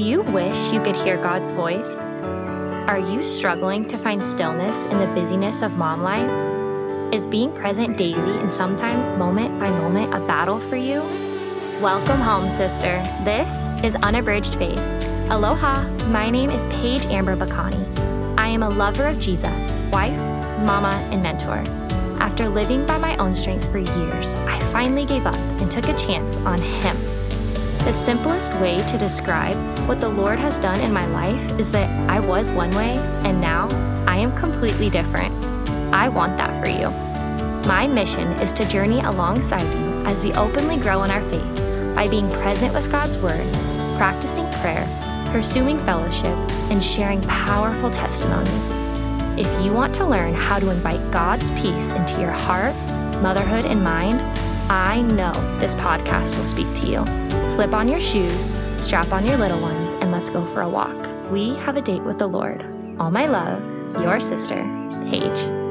[0.00, 2.04] you wish you could hear God's voice?
[2.88, 7.14] Are you struggling to find stillness in the busyness of mom life?
[7.14, 11.02] Is being present daily and sometimes moment by moment a battle for you?
[11.82, 13.02] Welcome home, sister.
[13.24, 13.50] This
[13.84, 14.80] is Unabridged Faith.
[15.30, 18.38] Aloha, my name is Paige Amber Bacani.
[18.38, 20.16] I am a lover of Jesus, wife,
[20.62, 21.64] mama, and mentor.
[22.18, 25.94] After living by my own strength for years, I finally gave up and took a
[25.94, 26.96] chance on Him.
[27.84, 29.56] The simplest way to describe
[29.88, 33.40] what the Lord has done in my life is that I was one way and
[33.40, 33.68] now
[34.06, 35.34] I am completely different.
[35.92, 36.90] I want that for you.
[37.66, 42.06] My mission is to journey alongside you as we openly grow in our faith by
[42.06, 43.46] being present with God's Word,
[43.96, 44.86] practicing prayer,
[45.32, 46.38] pursuing fellowship,
[46.70, 48.78] and sharing powerful testimonies.
[49.36, 52.76] If you want to learn how to invite God's peace into your heart,
[53.20, 54.20] motherhood, and mind,
[54.72, 57.04] I know this podcast will speak to you.
[57.50, 61.30] Slip on your shoes, strap on your little ones, and let's go for a walk.
[61.30, 62.64] We have a date with the Lord.
[62.98, 63.62] All my love,
[64.00, 64.62] your sister,
[65.06, 65.61] Paige.